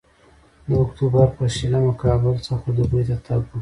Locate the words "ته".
3.09-3.17